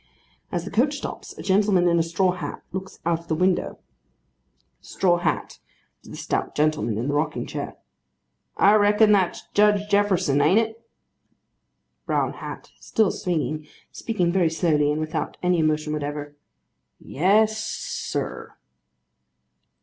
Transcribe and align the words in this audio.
As 0.51 0.65
the 0.65 0.71
coach 0.71 0.97
stops, 0.97 1.37
a 1.37 1.43
gentleman 1.43 1.87
in 1.87 1.99
a 1.99 2.01
straw 2.01 2.31
hat 2.31 2.63
looks 2.71 2.97
out 3.05 3.19
of 3.19 3.27
the 3.27 3.35
window: 3.35 3.77
STRAW 4.81 5.17
HAT. 5.17 5.59
(To 6.01 6.09
the 6.09 6.15
stout 6.17 6.55
gentleman 6.55 6.97
in 6.97 7.07
the 7.07 7.13
rocking 7.13 7.45
chair.) 7.45 7.75
I 8.57 8.73
reckon 8.77 9.11
that's 9.11 9.43
Judge 9.53 9.87
Jefferson, 9.91 10.41
an't 10.41 10.57
it? 10.57 10.83
BROWN 12.07 12.33
HAT. 12.33 12.71
(Still 12.79 13.11
swinging; 13.11 13.67
speaking 13.91 14.31
very 14.31 14.49
slowly; 14.49 14.91
and 14.91 14.99
without 14.99 15.37
any 15.43 15.59
emotion 15.59 15.93
whatever.) 15.93 16.33
Yes, 16.99 17.55
sir. 17.63 18.55